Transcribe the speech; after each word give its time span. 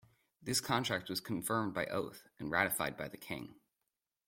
This 0.41 0.59
contract 0.59 1.09
was 1.11 1.19
confirmed 1.21 1.75
by 1.75 1.85
oath, 1.85 2.27
and 2.39 2.49
ratified 2.49 2.97
by 2.97 3.07
the 3.07 3.17
King. 3.17 3.53